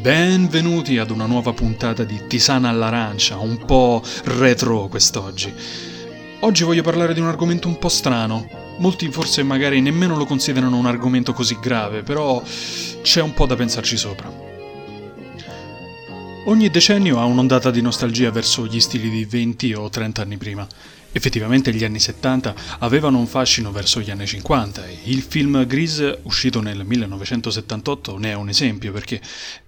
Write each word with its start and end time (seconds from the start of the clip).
Benvenuti 0.00 0.96
ad 0.96 1.10
una 1.10 1.26
nuova 1.26 1.52
puntata 1.52 2.04
di 2.04 2.26
Tisana 2.26 2.70
all'arancia, 2.70 3.36
un 3.36 3.62
po' 3.66 4.02
retro 4.24 4.88
quest'oggi. 4.88 5.52
Oggi 6.40 6.62
voglio 6.62 6.82
parlare 6.82 7.14
di 7.14 7.20
un 7.20 7.26
argomento 7.26 7.66
un 7.66 7.78
po' 7.78 7.88
strano. 7.88 8.48
Molti 8.76 9.10
forse 9.10 9.42
magari 9.42 9.80
nemmeno 9.80 10.16
lo 10.16 10.24
considerano 10.24 10.76
un 10.76 10.86
argomento 10.86 11.32
così 11.32 11.58
grave, 11.60 12.04
però 12.04 12.40
c'è 13.02 13.20
un 13.20 13.34
po' 13.34 13.44
da 13.46 13.56
pensarci 13.56 13.96
sopra. 13.96 14.30
Ogni 16.44 16.70
decennio 16.70 17.18
ha 17.18 17.24
un'ondata 17.24 17.72
di 17.72 17.82
nostalgia 17.82 18.30
verso 18.30 18.66
gli 18.66 18.78
stili 18.78 19.10
di 19.10 19.24
20 19.24 19.74
o 19.74 19.90
30 19.90 20.22
anni 20.22 20.36
prima. 20.36 20.64
Effettivamente 21.10 21.72
gli 21.72 21.84
anni 21.84 21.98
70 21.98 22.54
avevano 22.80 23.18
un 23.18 23.26
fascino 23.26 23.72
verso 23.72 24.00
gli 24.00 24.10
anni 24.10 24.26
50 24.26 24.86
e 24.86 24.98
il 25.04 25.22
film 25.22 25.66
Grease, 25.66 26.18
uscito 26.24 26.60
nel 26.60 26.84
1978, 26.84 28.18
ne 28.18 28.30
è 28.30 28.34
un 28.34 28.50
esempio 28.50 28.92
perché 28.92 29.18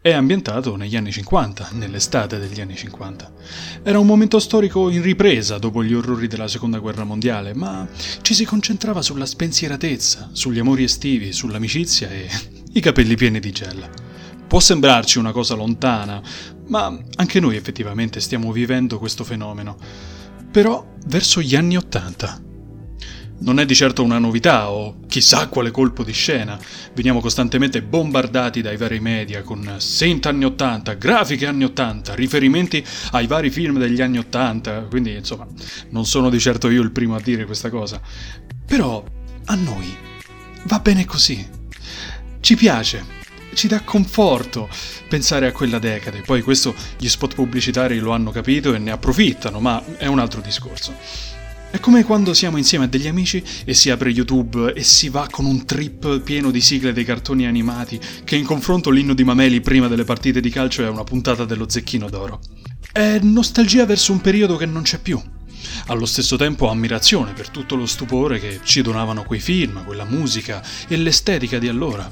è 0.02 0.12
ambientato 0.12 0.76
negli 0.76 0.96
anni 0.96 1.10
50, 1.10 1.70
nell'estate 1.72 2.38
degli 2.38 2.60
anni 2.60 2.76
50. 2.76 3.32
Era 3.82 3.98
un 3.98 4.06
momento 4.06 4.38
storico 4.38 4.90
in 4.90 5.00
ripresa 5.00 5.56
dopo 5.56 5.82
gli 5.82 5.94
orrori 5.94 6.26
della 6.26 6.46
Seconda 6.46 6.78
Guerra 6.78 7.04
Mondiale, 7.04 7.54
ma 7.54 7.88
ci 8.20 8.34
si 8.34 8.44
concentrava 8.44 9.00
sulla 9.00 9.26
spensieratezza, 9.26 10.28
sugli 10.32 10.58
amori 10.58 10.84
estivi, 10.84 11.32
sull'amicizia 11.32 12.10
e 12.10 12.28
i 12.74 12.80
capelli 12.80 13.16
pieni 13.16 13.40
di 13.40 13.50
gel. 13.50 13.88
Può 14.46 14.60
sembrarci 14.60 15.18
una 15.18 15.32
cosa 15.32 15.54
lontana, 15.54 16.20
ma 16.66 16.94
anche 17.16 17.40
noi 17.40 17.56
effettivamente 17.56 18.20
stiamo 18.20 18.52
vivendo 18.52 18.98
questo 18.98 19.24
fenomeno 19.24 20.18
però 20.50 20.86
verso 21.06 21.40
gli 21.40 21.54
anni 21.54 21.76
Ottanta. 21.76 22.40
Non 23.42 23.58
è 23.58 23.64
di 23.64 23.74
certo 23.74 24.02
una 24.02 24.18
novità 24.18 24.70
o 24.70 25.00
chissà 25.06 25.48
quale 25.48 25.70
colpo 25.70 26.04
di 26.04 26.12
scena. 26.12 26.58
Veniamo 26.92 27.20
costantemente 27.20 27.80
bombardati 27.82 28.60
dai 28.60 28.76
vari 28.76 29.00
media 29.00 29.42
con 29.42 29.76
Saint 29.78 30.26
anni 30.26 30.44
80, 30.44 30.94
grafiche 30.94 31.46
anni 31.46 31.64
80, 31.64 32.14
riferimenti 32.14 32.84
ai 33.12 33.26
vari 33.26 33.48
film 33.48 33.78
degli 33.78 34.02
anni 34.02 34.18
80, 34.18 34.82
quindi 34.90 35.14
insomma 35.14 35.46
non 35.88 36.04
sono 36.04 36.28
di 36.28 36.38
certo 36.38 36.68
io 36.68 36.82
il 36.82 36.90
primo 36.90 37.14
a 37.14 37.20
dire 37.20 37.46
questa 37.46 37.70
cosa. 37.70 37.98
Però 38.66 39.02
a 39.46 39.54
noi 39.54 39.96
va 40.64 40.78
bene 40.80 41.06
così. 41.06 41.48
Ci 42.40 42.56
piace, 42.56 43.19
ci 43.54 43.68
dà 43.68 43.80
conforto 43.82 44.68
pensare 45.08 45.46
a 45.46 45.52
quella 45.52 45.78
decade. 45.78 46.22
Poi 46.22 46.42
questo 46.42 46.74
gli 46.98 47.08
spot 47.08 47.34
pubblicitari 47.34 47.98
lo 47.98 48.12
hanno 48.12 48.30
capito 48.30 48.74
e 48.74 48.78
ne 48.78 48.90
approfittano, 48.90 49.60
ma 49.60 49.82
è 49.96 50.06
un 50.06 50.18
altro 50.18 50.40
discorso. 50.40 50.94
È 51.70 51.78
come 51.78 52.02
quando 52.02 52.34
siamo 52.34 52.56
insieme 52.56 52.86
a 52.86 52.88
degli 52.88 53.06
amici 53.06 53.42
e 53.64 53.74
si 53.74 53.90
apre 53.90 54.10
YouTube 54.10 54.72
e 54.72 54.82
si 54.82 55.08
va 55.08 55.28
con 55.30 55.44
un 55.44 55.64
trip 55.64 56.20
pieno 56.20 56.50
di 56.50 56.60
sigle 56.60 56.92
dei 56.92 57.04
cartoni 57.04 57.46
animati, 57.46 58.00
che 58.24 58.34
in 58.34 58.44
confronto 58.44 58.90
l'inno 58.90 59.14
di 59.14 59.22
Mameli 59.22 59.60
prima 59.60 59.86
delle 59.86 60.02
partite 60.02 60.40
di 60.40 60.50
calcio 60.50 60.82
è 60.82 60.88
una 60.88 61.04
puntata 61.04 61.44
dello 61.44 61.68
zecchino 61.68 62.10
d'oro. 62.10 62.40
È 62.90 63.20
nostalgia 63.22 63.86
verso 63.86 64.10
un 64.10 64.20
periodo 64.20 64.56
che 64.56 64.66
non 64.66 64.82
c'è 64.82 64.98
più 64.98 65.22
allo 65.86 66.06
stesso 66.06 66.36
tempo 66.36 66.68
ammirazione 66.68 67.32
per 67.32 67.48
tutto 67.48 67.76
lo 67.76 67.86
stupore 67.86 68.38
che 68.38 68.60
ci 68.62 68.82
donavano 68.82 69.24
quei 69.24 69.40
film, 69.40 69.84
quella 69.84 70.04
musica 70.04 70.62
e 70.88 70.96
l'estetica 70.96 71.58
di 71.58 71.68
allora, 71.68 72.10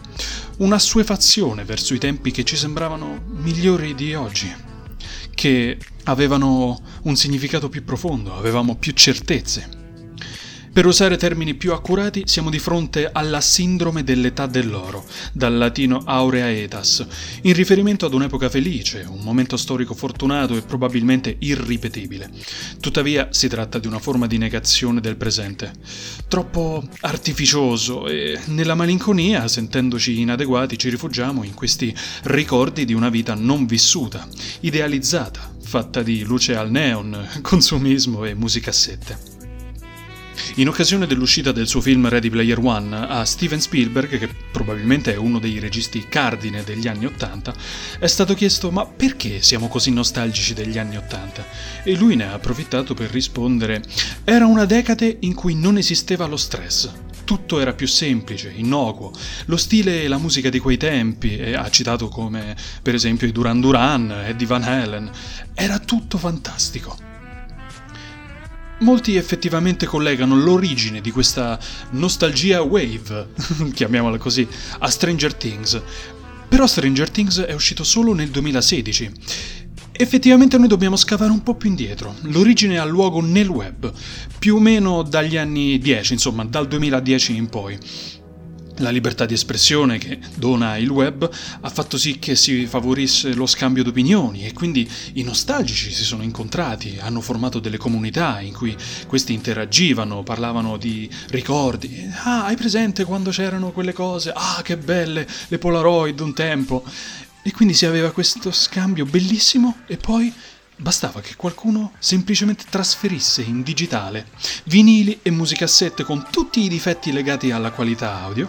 un'assuefazione 0.59 1.65
verso 1.65 1.95
i 1.95 1.99
tempi 1.99 2.31
che 2.31 2.45
ci 2.45 2.57
sembravano 2.57 3.23
migliori 3.27 3.95
di 3.95 4.15
oggi, 4.15 4.53
che 5.35 5.79
avevano 6.05 6.81
un 7.03 7.17
significato 7.17 7.69
più 7.69 7.85
profondo, 7.85 8.37
avevamo 8.37 8.77
più 8.77 8.93
certezze. 8.93 9.78
Per 10.79 10.87
usare 10.87 11.17
termini 11.17 11.55
più 11.55 11.73
accurati, 11.73 12.23
siamo 12.27 12.51
di 12.51 12.61
fronte 12.61 13.11
alla 13.11 13.41
sindrome 13.41 14.05
dell'età 14.05 14.47
dell'oro, 14.47 15.05
dal 15.33 15.57
latino 15.57 16.03
aurea 16.05 16.53
etas, 16.53 17.05
in 17.43 17.53
riferimento 17.53 18.07
ad 18.07 18.15
un'epoca 18.15 18.49
felice, 18.49 19.05
un 19.09 19.19
momento 19.23 19.57
storico 19.57 19.95
fortunato 19.95 20.57
e 20.57 20.63
probabilmente 20.63 21.35
irripetibile. 21.41 22.31
Tuttavia 22.79 23.27
si 23.33 23.49
tratta 23.49 23.81
di 23.81 23.89
una 23.89 23.99
forma 23.99 24.29
di 24.29 24.39
negazione 24.39 25.01
del 25.01 25.17
presente, 25.17 25.73
troppo 26.29 26.87
artificioso 27.01 28.07
e 28.07 28.39
nella 28.45 28.77
malinconia, 28.77 29.49
sentendoci 29.49 30.21
inadeguati, 30.21 30.79
ci 30.79 30.91
rifugiamo 30.91 31.43
in 31.43 31.55
questi 31.55 31.93
ricordi 32.23 32.85
di 32.85 32.93
una 32.93 33.09
vita 33.09 33.35
non 33.35 33.67
vissuta, 33.67 34.29
idealizzata, 34.61 35.57
fatta 35.61 36.05
di 36.05 36.23
luce 36.23 36.55
al 36.55 36.71
neon, 36.71 37.27
consumismo 37.43 38.25
e 38.25 38.35
musicassette. 38.35 39.38
In 40.57 40.69
occasione 40.69 41.07
dell'uscita 41.07 41.53
del 41.53 41.69
suo 41.69 41.81
film 41.81 42.09
Ready 42.09 42.31
Player 42.31 42.59
One, 42.59 42.97
a 42.97 43.25
Steven 43.25 43.61
Spielberg, 43.61 44.19
che 44.19 44.29
probabilmente 44.51 45.13
è 45.13 45.17
uno 45.17 45.39
dei 45.39 45.59
registi 45.59 46.07
cardine 46.09 46.65
degli 46.65 46.89
anni 46.89 47.07
Ottanta, 47.07 47.55
è 47.99 48.07
stato 48.07 48.35
chiesto 48.35 48.71
ma 48.71 48.85
perché 48.85 49.41
siamo 49.43 49.69
così 49.69 49.93
nostalgici 49.93 50.55
degli 50.55 50.79
anni 50.79 50.97
Ottanta? 50.97 51.47
E 51.85 51.95
lui 51.97 52.17
ne 52.17 52.25
ha 52.25 52.33
approfittato 52.33 52.95
per 52.95 53.11
rispondere 53.11 53.83
era 54.25 54.47
una 54.47 54.65
decade 54.65 55.19
in 55.21 55.35
cui 55.35 55.55
non 55.55 55.79
esisteva 55.79 56.27
lo 56.27 56.37
stress, 56.37 56.91
tutto 57.25 57.61
era 57.61 57.75
più 57.75 57.87
semplice, 57.87 58.53
innocuo. 58.55 59.13
Lo 59.47 59.57
stile 59.57 60.03
e 60.03 60.09
la 60.09 60.19
musica 60.19 60.49
di 60.49 60.59
quei 60.59 60.77
tempi, 60.77 61.37
e 61.37 61.55
ha 61.55 61.69
citato 61.71 62.09
come 62.09 62.57
per 62.83 62.95
esempio 62.95 63.27
i 63.27 63.33
Duran 63.33 63.61
Duran, 63.61 64.11
Eddie 64.11 64.47
Van 64.47 64.63
Halen, 64.63 65.11
era 65.55 65.79
tutto 65.79 66.19
fantastico. 66.19 67.08
Molti 68.81 69.17
effettivamente 69.17 69.87
collegano 69.87 70.37
l'origine 70.37 71.01
di 71.01 71.11
questa 71.11 71.59
nostalgia 71.91 72.63
wave, 72.63 73.31
chiamiamola 73.75 74.19
così, 74.19 74.47
a 74.79 74.89
Stranger 74.89 75.35
Things. 75.35 75.81
Però 76.49 76.67
Stranger 76.67 77.11
Things 77.11 77.41
è 77.41 77.53
uscito 77.55 77.83
solo 77.83 78.15
nel 78.15 78.29
2016. 78.29 79.11
Effettivamente 79.91 80.59
noi 80.59 80.69
dobbiamo 80.69 80.95
scavare 80.95 81.33
un 81.33 81.43
po' 81.43 81.57
più 81.57 81.71
indietro. 81.71 82.15
L'origine 82.23 82.79
ha 82.79 82.85
luogo 82.85 83.21
nel 83.21 83.49
web, 83.49 83.93
più 84.39 84.55
o 84.55 84.61
meno 84.61 85.03
dagli 85.03 85.37
anni 85.37 85.79
10, 85.79 86.13
insomma 86.13 86.45
dal 86.45 86.69
2010 86.69 87.35
in 87.35 87.49
poi. 87.49 87.77
La 88.81 88.91
libertà 88.91 89.27
di 89.27 89.35
espressione 89.35 89.99
che 89.99 90.21
dona 90.37 90.77
il 90.77 90.89
web 90.89 91.29
ha 91.61 91.69
fatto 91.69 91.99
sì 91.99 92.21
che 92.21 92.37
si 92.37 92.65
favorisse 92.67 93.35
lo 93.35 93.47
scambio 93.47 93.83
d'opinioni 93.83 94.47
e 94.47 94.53
quindi 94.53 94.89
i 95.15 95.25
nostalgici 95.25 95.93
si 95.93 96.05
sono 96.05 96.23
incontrati, 96.23 96.97
hanno 97.01 97.21
formato 97.21 97.59
delle 97.59 97.77
comunità 97.77 98.41
in 98.41 98.53
cui 98.53 98.77
questi 99.09 99.33
interagivano, 99.33 100.23
parlavano 100.23 100.77
di 100.77 101.11
ricordi. 101.31 102.09
Ah, 102.23 102.45
hai 102.45 102.57
presente 102.57 103.05
quando 103.05 103.31
c'erano 103.31 103.73
quelle 103.73 103.93
cose? 103.93 104.33
Ah, 104.33 104.61
che 104.63 104.77
belle, 104.77 105.27
le 105.49 105.59
Polaroid 105.59 106.21
un 106.21 106.33
tempo. 106.33 106.85
E 107.43 107.51
quindi 107.51 107.75
si 107.75 107.85
aveva 107.85 108.13
questo 108.13 108.53
scambio 108.53 109.05
bellissimo 109.05 109.79
e 109.87 109.97
poi 109.97 110.33
Bastava 110.81 111.21
che 111.21 111.35
qualcuno 111.35 111.91
semplicemente 111.99 112.63
trasferisse 112.71 113.43
in 113.43 113.65
digitale 113.65 114.29
vinili 114.67 115.19
e 115.23 115.31
musicassette 115.33 116.05
con 116.05 116.29
tutti 116.31 116.61
i 116.61 116.69
difetti 116.69 117.11
legati 117.11 117.51
alla 117.51 117.73
qualità 117.73 118.21
audio 118.21 118.49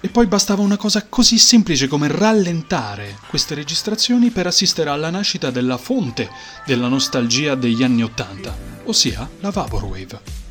e 0.00 0.08
poi 0.08 0.26
bastava 0.26 0.62
una 0.62 0.76
cosa 0.76 1.06
così 1.08 1.38
semplice 1.38 1.88
come 1.88 2.08
rallentare 2.08 3.18
queste 3.28 3.54
registrazioni 3.54 4.30
per 4.30 4.46
assistere 4.46 4.90
alla 4.90 5.10
nascita 5.10 5.50
della 5.50 5.76
fonte 5.76 6.30
della 6.64 6.88
nostalgia 6.88 7.54
degli 7.54 7.82
anni 7.82 8.02
Ottanta, 8.02 8.56
ossia 8.84 9.28
la 9.40 9.50
Vaporwave. 9.50 10.47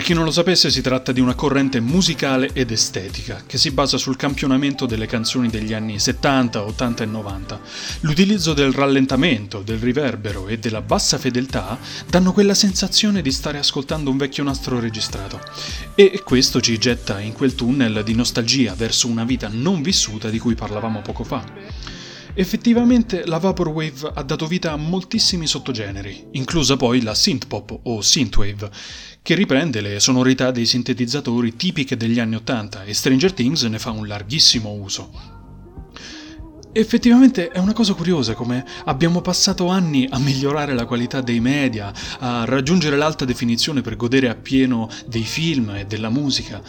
Per 0.00 0.08
chi 0.08 0.14
non 0.14 0.24
lo 0.24 0.30
sapesse, 0.30 0.70
si 0.70 0.80
tratta 0.80 1.12
di 1.12 1.20
una 1.20 1.34
corrente 1.34 1.78
musicale 1.78 2.48
ed 2.54 2.70
estetica 2.70 3.42
che 3.44 3.58
si 3.58 3.70
basa 3.70 3.98
sul 3.98 4.16
campionamento 4.16 4.86
delle 4.86 5.04
canzoni 5.04 5.50
degli 5.50 5.74
anni 5.74 5.98
70, 5.98 6.64
80 6.64 7.02
e 7.02 7.06
90. 7.06 7.60
L'utilizzo 8.00 8.54
del 8.54 8.72
rallentamento, 8.72 9.60
del 9.60 9.76
riverbero 9.76 10.48
e 10.48 10.58
della 10.58 10.80
bassa 10.80 11.18
fedeltà 11.18 11.78
danno 12.08 12.32
quella 12.32 12.54
sensazione 12.54 13.20
di 13.20 13.30
stare 13.30 13.58
ascoltando 13.58 14.08
un 14.08 14.16
vecchio 14.16 14.42
nastro 14.42 14.80
registrato. 14.80 15.38
E 15.94 16.22
questo 16.24 16.62
ci 16.62 16.78
getta 16.78 17.20
in 17.20 17.34
quel 17.34 17.54
tunnel 17.54 18.02
di 18.02 18.14
nostalgia 18.14 18.72
verso 18.74 19.06
una 19.06 19.24
vita 19.24 19.50
non 19.52 19.82
vissuta 19.82 20.30
di 20.30 20.38
cui 20.38 20.54
parlavamo 20.54 21.02
poco 21.02 21.24
fa. 21.24 21.99
Effettivamente 22.34 23.26
la 23.26 23.38
Vaporwave 23.38 24.12
ha 24.14 24.22
dato 24.22 24.46
vita 24.46 24.72
a 24.72 24.76
moltissimi 24.76 25.46
sottogeneri, 25.46 26.28
inclusa 26.32 26.76
poi 26.76 27.02
la 27.02 27.14
synthpop 27.14 27.80
o 27.82 28.00
synthwave, 28.00 28.70
che 29.20 29.34
riprende 29.34 29.80
le 29.80 29.98
sonorità 29.98 30.50
dei 30.50 30.64
sintetizzatori 30.64 31.56
tipiche 31.56 31.96
degli 31.96 32.20
anni 32.20 32.36
Ottanta 32.36 32.84
e 32.84 32.94
Stranger 32.94 33.32
Things 33.32 33.62
ne 33.64 33.78
fa 33.78 33.90
un 33.90 34.06
larghissimo 34.06 34.70
uso. 34.72 35.38
Effettivamente 36.72 37.48
è 37.48 37.58
una 37.58 37.72
cosa 37.72 37.94
curiosa 37.94 38.34
come 38.34 38.64
abbiamo 38.84 39.20
passato 39.20 39.66
anni 39.66 40.06
a 40.08 40.20
migliorare 40.20 40.72
la 40.72 40.86
qualità 40.86 41.20
dei 41.20 41.40
media, 41.40 41.92
a 42.20 42.44
raggiungere 42.44 42.96
l'alta 42.96 43.24
definizione 43.24 43.80
per 43.80 43.96
godere 43.96 44.28
appieno 44.28 44.88
dei 45.08 45.24
film 45.24 45.70
e 45.70 45.84
della 45.84 46.10
musica, 46.10 46.62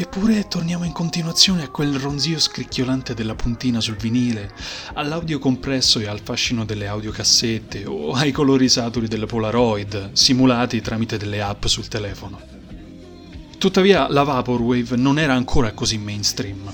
Eppure 0.00 0.46
torniamo 0.46 0.84
in 0.84 0.92
continuazione 0.92 1.64
a 1.64 1.70
quel 1.70 1.98
ronzio 1.98 2.38
scricchiolante 2.38 3.14
della 3.14 3.34
puntina 3.34 3.80
sul 3.80 3.96
vinile, 3.96 4.52
all'audio 4.92 5.40
compresso 5.40 5.98
e 5.98 6.06
al 6.06 6.20
fascino 6.20 6.64
delle 6.64 6.86
audiocassette 6.86 7.84
o 7.84 8.12
ai 8.12 8.30
colori 8.30 8.68
saturi 8.68 9.08
delle 9.08 9.26
Polaroid, 9.26 10.12
simulati 10.12 10.80
tramite 10.80 11.16
delle 11.16 11.42
app 11.42 11.64
sul 11.64 11.88
telefono. 11.88 12.40
Tuttavia 13.58 14.06
la 14.08 14.22
Vaporwave 14.22 14.94
non 14.94 15.18
era 15.18 15.34
ancora 15.34 15.72
così 15.72 15.98
mainstream 15.98 16.72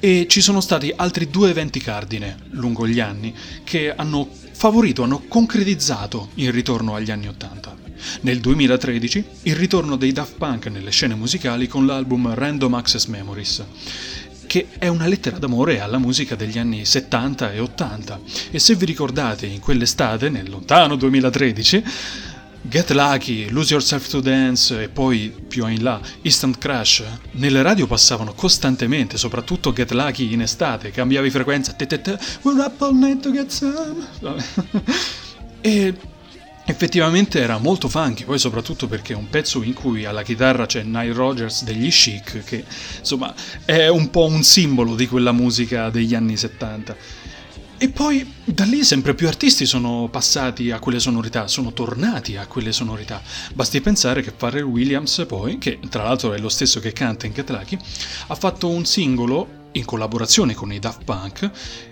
e 0.00 0.24
ci 0.26 0.40
sono 0.40 0.62
stati 0.62 0.90
altri 0.96 1.28
due 1.28 1.50
eventi 1.50 1.80
cardine 1.80 2.46
lungo 2.52 2.88
gli 2.88 2.98
anni 2.98 3.34
che 3.62 3.94
hanno 3.94 4.26
favorito, 4.52 5.02
hanno 5.02 5.24
concretizzato 5.28 6.30
il 6.36 6.50
ritorno 6.50 6.94
agli 6.94 7.10
anni 7.10 7.28
Ottanta. 7.28 7.73
Nel 8.22 8.40
2013 8.40 9.24
il 9.42 9.56
ritorno 9.56 9.96
dei 9.96 10.12
Daft 10.12 10.36
Punk 10.36 10.66
nelle 10.66 10.90
scene 10.90 11.14
musicali 11.14 11.66
con 11.66 11.86
l'album 11.86 12.32
Random 12.34 12.74
Access 12.74 13.06
Memories 13.06 13.64
che 14.46 14.68
è 14.78 14.86
una 14.88 15.06
lettera 15.06 15.38
d'amore 15.38 15.80
alla 15.80 15.98
musica 15.98 16.36
degli 16.36 16.58
anni 16.58 16.84
70 16.84 17.52
e 17.52 17.58
80 17.58 18.20
e 18.50 18.58
se 18.58 18.74
vi 18.74 18.84
ricordate 18.84 19.46
in 19.46 19.58
quell'estate, 19.58 20.28
nel 20.28 20.48
lontano 20.48 20.94
2013, 20.96 21.82
Get 22.66 22.90
Lucky, 22.92 23.50
Lose 23.50 23.72
Yourself 23.72 24.08
to 24.08 24.20
Dance 24.20 24.84
e 24.84 24.88
poi 24.88 25.34
più 25.48 25.66
in 25.66 25.82
là 25.82 26.00
Instant 26.22 26.56
Crash 26.56 27.02
nelle 27.32 27.60
radio 27.60 27.86
passavano 27.86 28.32
costantemente, 28.32 29.18
soprattutto 29.18 29.72
Get 29.72 29.90
Lucky 29.90 30.32
in 30.32 30.40
estate, 30.40 30.90
cambiavi 30.90 31.30
frequenza, 31.30 31.76
we're 32.42 32.64
up 32.64 32.80
all 32.80 32.94
night 32.94 33.20
to 33.20 33.30
get 33.32 33.50
some. 33.50 34.06
e 35.60 35.94
Effettivamente 36.66 37.40
era 37.40 37.58
molto 37.58 37.90
funky, 37.90 38.24
poi 38.24 38.38
soprattutto 38.38 38.86
perché 38.86 39.12
è 39.12 39.16
un 39.16 39.28
pezzo 39.28 39.62
in 39.62 39.74
cui 39.74 40.06
alla 40.06 40.22
chitarra 40.22 40.64
c'è 40.64 40.82
Nile 40.82 41.12
Rogers 41.12 41.62
degli 41.62 41.90
Chic, 41.90 42.42
che 42.42 42.64
insomma 42.98 43.34
è 43.66 43.88
un 43.88 44.08
po' 44.08 44.24
un 44.24 44.42
simbolo 44.42 44.94
di 44.94 45.06
quella 45.06 45.32
musica 45.32 45.90
degli 45.90 46.14
anni 46.14 46.38
70. 46.38 46.96
E 47.76 47.88
poi 47.90 48.32
da 48.44 48.64
lì 48.64 48.82
sempre 48.82 49.14
più 49.14 49.26
artisti 49.26 49.66
sono 49.66 50.08
passati 50.10 50.70
a 50.70 50.78
quelle 50.78 51.00
sonorità, 51.00 51.48
sono 51.48 51.74
tornati 51.74 52.36
a 52.36 52.46
quelle 52.46 52.72
sonorità. 52.72 53.20
Basti 53.52 53.82
pensare 53.82 54.22
che 54.22 54.32
Pharrell 54.32 54.62
Williams 54.62 55.22
poi, 55.28 55.58
che 55.58 55.78
tra 55.90 56.04
l'altro 56.04 56.32
è 56.32 56.38
lo 56.38 56.48
stesso 56.48 56.80
che 56.80 56.94
canta 56.94 57.26
in 57.26 57.34
Lucky, 57.46 57.76
ha 58.28 58.34
fatto 58.34 58.70
un 58.70 58.86
singolo 58.86 59.68
in 59.72 59.84
collaborazione 59.84 60.54
con 60.54 60.72
i 60.72 60.78
Daft 60.78 61.04
Punk 61.04 61.50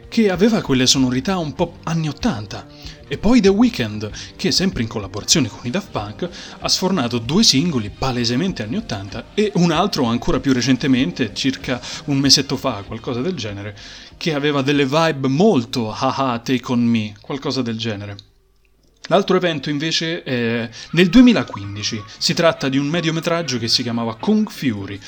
che 0.08 0.30
aveva 0.30 0.62
quelle 0.62 0.86
sonorità 0.86 1.36
un 1.36 1.52
po' 1.52 1.78
anni 1.82 2.08
80 2.08 2.66
e 3.12 3.18
poi 3.18 3.42
The 3.42 3.50
Weeknd, 3.50 4.10
che 4.36 4.50
sempre 4.50 4.80
in 4.80 4.88
collaborazione 4.88 5.46
con 5.46 5.60
i 5.64 5.70
Daft 5.70 5.90
Punk 5.90 6.30
ha 6.60 6.68
sfornato 6.70 7.18
due 7.18 7.42
singoli 7.42 7.90
palesemente 7.90 8.62
anni 8.62 8.76
80 8.76 9.24
e 9.34 9.52
un 9.56 9.70
altro 9.70 10.04
ancora 10.04 10.40
più 10.40 10.54
recentemente, 10.54 11.34
circa 11.34 11.78
un 12.06 12.16
mesetto 12.16 12.56
fa, 12.56 12.82
qualcosa 12.86 13.20
del 13.20 13.34
genere, 13.34 13.76
che 14.16 14.32
aveva 14.32 14.62
delle 14.62 14.86
vibe 14.86 15.28
molto 15.28 15.92
haha 15.92 16.38
take 16.38 16.72
on 16.72 16.80
me, 16.80 17.12
qualcosa 17.20 17.60
del 17.60 17.76
genere. 17.76 18.31
L'altro 19.08 19.37
evento 19.37 19.69
invece 19.69 20.22
è 20.22 20.70
nel 20.93 21.08
2015, 21.08 22.02
si 22.19 22.34
tratta 22.34 22.69
di 22.69 22.78
un 22.78 22.87
mediometraggio 22.87 23.58
che 23.58 23.66
si 23.66 23.82
chiamava 23.82 24.14
Kung 24.16 24.49
Fury 24.49 24.99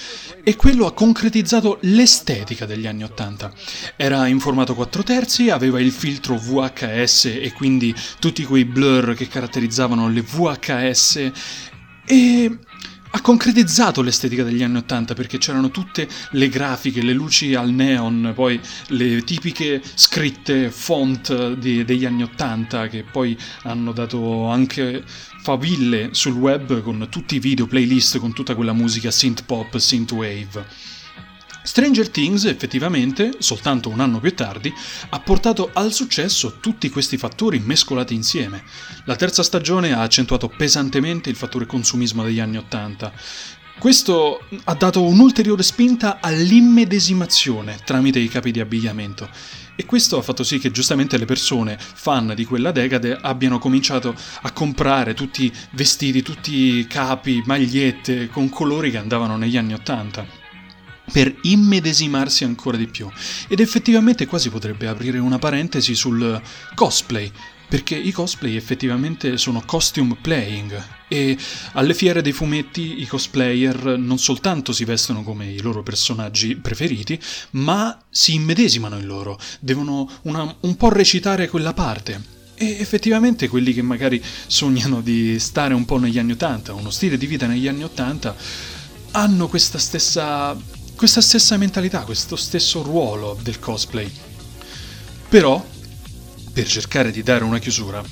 e 0.43 0.56
quello 0.56 0.87
ha 0.87 0.93
concretizzato 0.93 1.79
l'estetica 1.82 2.67
degli 2.67 2.88
anni 2.88 3.05
Ottanta. 3.05 3.52
Era 3.96 4.26
in 4.26 4.41
formato 4.41 4.75
4 4.75 5.02
terzi, 5.05 5.49
aveva 5.49 5.81
il 5.81 5.93
filtro 5.93 6.37
VHS 6.37 7.26
e 7.41 7.52
quindi 7.55 7.94
tutti 8.19 8.44
quei 8.44 8.64
blur 8.64 9.14
che 9.14 9.29
caratterizzavano 9.29 10.08
le 10.08 10.23
VHS 10.23 11.31
e 12.05 12.58
ha 13.16 13.20
concretizzato 13.20 14.02
l'estetica 14.02 14.43
degli 14.43 14.64
anni 14.64 14.78
Ottanta 14.78 15.14
perché 15.14 15.38
c'erano 15.38 15.70
tutte 15.70 16.08
le 16.31 16.49
grafiche, 16.49 17.00
le 17.00 17.12
luci 17.12 17.55
al 17.55 17.70
neon, 17.70 18.32
poi 18.34 18.61
le 18.88 19.22
tipiche 19.22 19.81
scritte 19.94 20.69
font 20.72 21.52
di, 21.52 21.84
degli 21.84 22.05
anni 22.05 22.25
Ottanta 22.25 22.88
che 22.88 23.05
poi 23.05 23.38
hanno 23.62 23.93
dato 23.93 24.46
anche 24.46 25.05
faville 25.06 26.08
sul 26.11 26.34
web 26.34 26.82
con 26.82 27.06
tutti 27.08 27.37
i 27.37 27.38
video, 27.38 27.69
playlist 27.69 28.19
con 28.19 28.32
tutta 28.32 28.56
quella 28.56 28.72
musica 28.72 29.12
synth 29.12 29.44
pop, 29.44 29.76
synth 29.76 30.11
wave. 30.11 30.66
Stranger 31.66 32.11
Things 32.11 32.44
effettivamente, 32.44 33.37
soltanto 33.38 33.88
un 33.88 34.00
anno 34.00 34.20
più 34.20 34.34
tardi, 34.34 34.72
ha 35.08 35.20
portato 35.20 35.70
al 35.72 35.94
successo 35.94 36.58
tutti 36.61 36.90
questi 36.90 37.16
fattori 37.16 37.58
mescolati 37.58 38.12
insieme. 38.12 38.62
La 39.06 39.16
terza 39.16 39.43
stagione 39.43 39.94
ha 39.94 40.02
accentuato 40.02 40.49
pesantemente 40.49 41.31
il 41.31 41.37
fattore 41.37 41.64
consumismo 41.64 42.22
degli 42.22 42.38
anni 42.38 42.58
Ottanta. 42.58 43.11
Questo 43.78 44.43
ha 44.64 44.75
dato 44.75 45.05
un'ulteriore 45.05 45.62
spinta 45.62 46.19
all'immedesimazione 46.20 47.78
tramite 47.82 48.19
i 48.19 48.28
capi 48.28 48.50
di 48.50 48.61
abbigliamento. 48.61 49.26
E 49.75 49.87
questo 49.87 50.19
ha 50.19 50.22
fatto 50.22 50.44
sì 50.44 50.58
che 50.58 50.70
giustamente 50.70 51.16
le 51.16 51.25
persone 51.25 51.78
fan 51.78 52.34
di 52.37 52.44
quella 52.44 52.72
decade 52.72 53.19
abbiano 53.19 53.58
cominciato 53.58 54.14
a 54.43 54.52
comprare 54.52 55.14
tutti 55.14 55.50
vestiti, 55.70 56.20
tutti 56.20 56.87
capi, 56.87 57.43
magliette 57.46 58.28
con 58.28 58.50
colori 58.50 58.90
che 58.90 58.99
andavano 58.99 59.38
negli 59.38 59.56
anni 59.56 59.72
Ottanta 59.72 60.44
per 61.12 61.34
immedesimarsi 61.42 62.44
ancora 62.44 62.76
di 62.76 62.87
più. 62.87 63.08
Ed 63.49 63.61
effettivamente 63.61 64.26
qua 64.26 64.38
si 64.38 64.50
potrebbe 64.50 64.87
aprire 64.87 65.18
una 65.18 65.38
parentesi 65.38 65.94
sul 65.94 66.40
cosplay, 66.75 67.30
perché 67.68 67.96
i 67.96 68.12
cosplay 68.12 68.56
effettivamente 68.56 69.37
sono 69.37 69.62
costume 69.64 70.16
playing 70.20 70.82
e 71.08 71.37
alle 71.73 71.94
fiere 71.94 72.23
dei 72.23 72.32
fumetti 72.32 73.00
i 73.00 73.06
cosplayer 73.06 73.99
non 73.99 74.18
soltanto 74.18 74.73
si 74.73 74.84
vestono 74.84 75.23
come 75.23 75.50
i 75.50 75.61
loro 75.61 75.82
personaggi 75.82 76.56
preferiti, 76.56 77.18
ma 77.52 78.00
si 78.11 78.34
immedesimano 78.34 78.99
in 78.99 79.06
loro, 79.06 79.38
devono 79.61 80.08
una, 80.23 80.54
un 80.61 80.76
po' 80.76 80.90
recitare 80.90 81.49
quella 81.49 81.73
parte. 81.73 82.32
E 82.56 82.76
effettivamente 82.78 83.49
quelli 83.49 83.73
che 83.73 83.82
magari 83.82 84.23
sognano 84.46 85.00
di 85.00 85.38
stare 85.40 85.75
un 85.75 85.84
po' 85.84 85.99
negli 85.99 86.18
anni 86.18 86.32
Ottanta, 86.32 86.73
uno 86.73 86.90
stile 86.90 87.16
di 87.16 87.26
vita 87.26 87.46
negli 87.46 87.66
anni 87.66 87.82
Ottanta, 87.82 88.37
hanno 89.11 89.49
questa 89.49 89.78
stessa 89.78 90.56
questa 90.96 91.20
stessa 91.20 91.56
mentalità, 91.56 92.00
questo 92.00 92.36
stesso 92.36 92.82
ruolo 92.82 93.38
del 93.42 93.58
cosplay. 93.58 94.10
Però, 95.28 95.64
per 96.52 96.66
cercare 96.66 97.10
di 97.10 97.22
dare 97.22 97.44
una 97.44 97.58
chiusura, 97.58 98.02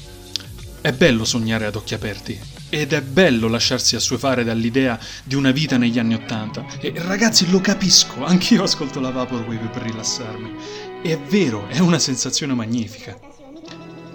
è 0.80 0.92
bello 0.92 1.24
sognare 1.24 1.66
ad 1.66 1.76
occhi 1.76 1.94
aperti 1.94 2.38
ed 2.68 2.92
è 2.92 3.02
bello 3.02 3.48
lasciarsi 3.48 3.96
assuefare 3.96 4.44
dall'idea 4.44 4.98
di 5.22 5.34
una 5.34 5.50
vita 5.50 5.76
negli 5.76 5.98
anni 5.98 6.14
Ottanta. 6.14 6.66
E 6.80 6.92
ragazzi, 6.96 7.50
lo 7.50 7.60
capisco, 7.60 8.24
anch'io 8.24 8.62
ascolto 8.64 8.98
la 8.98 9.10
Vaporwave 9.10 9.68
per 9.68 9.82
rilassarmi. 9.82 10.54
È 11.02 11.18
vero, 11.18 11.68
è 11.68 11.78
una 11.78 11.98
sensazione 11.98 12.54
magnifica 12.54 13.31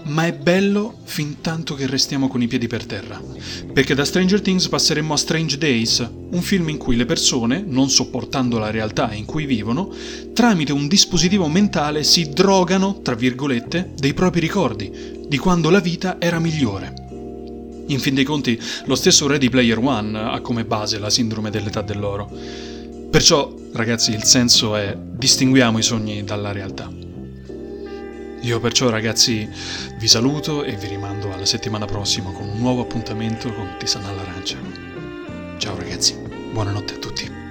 ma 0.07 0.25
è 0.25 0.33
bello 0.33 0.99
fin 1.03 1.41
tanto 1.41 1.75
che 1.75 1.85
restiamo 1.85 2.27
con 2.27 2.41
i 2.41 2.47
piedi 2.47 2.67
per 2.67 2.85
terra. 2.85 3.21
Perché 3.71 3.93
da 3.93 4.05
Stranger 4.05 4.41
Things 4.41 4.67
passeremmo 4.67 5.13
a 5.13 5.17
Strange 5.17 5.57
Days, 5.57 6.07
un 6.31 6.41
film 6.41 6.69
in 6.69 6.77
cui 6.77 6.95
le 6.95 7.05
persone, 7.05 7.63
non 7.65 7.89
sopportando 7.89 8.57
la 8.57 8.71
realtà 8.71 9.13
in 9.13 9.25
cui 9.25 9.45
vivono, 9.45 9.93
tramite 10.33 10.71
un 10.71 10.87
dispositivo 10.87 11.47
mentale 11.47 12.03
si 12.03 12.29
drogano, 12.29 13.01
tra 13.01 13.15
virgolette, 13.15 13.91
dei 13.97 14.13
propri 14.13 14.39
ricordi, 14.39 14.91
di 15.27 15.37
quando 15.37 15.69
la 15.69 15.79
vita 15.79 16.17
era 16.19 16.39
migliore. 16.39 17.05
In 17.87 17.99
fin 17.99 18.15
dei 18.15 18.25
conti, 18.25 18.59
lo 18.85 18.95
stesso 18.95 19.27
Ready 19.27 19.49
Player 19.49 19.77
One 19.77 20.17
ha 20.17 20.39
come 20.41 20.65
base 20.65 20.99
la 20.99 21.09
sindrome 21.09 21.49
dell'età 21.49 21.81
dell'oro. 21.81 22.29
Perciò, 23.09 23.53
ragazzi, 23.73 24.11
il 24.11 24.23
senso 24.23 24.75
è 24.75 24.97
distinguiamo 24.97 25.77
i 25.77 25.83
sogni 25.83 26.23
dalla 26.23 26.51
realtà. 26.51 27.06
Io 28.47 28.61
perciò 28.61 28.87
ragazzi 28.87 29.45
vi 29.97 30.07
saluto 30.07 30.63
e 30.63 30.77
vi 30.77 30.87
rimando 30.87 31.33
alla 31.33 31.45
settimana 31.45 31.83
prossima 31.83 32.31
con 32.31 32.47
un 32.47 32.59
nuovo 32.59 32.83
appuntamento 32.83 33.51
con 33.51 33.75
Tisana 33.77 34.07
all'arancia. 34.07 34.57
Ciao 35.57 35.75
ragazzi, 35.75 36.15
buonanotte 36.53 36.93
a 36.93 36.97
tutti. 36.97 37.46